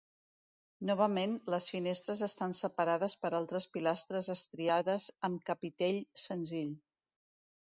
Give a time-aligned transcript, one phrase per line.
[0.89, 6.75] Novament, les finestres estan separades per altres pilastres estriades amb capitell senzill.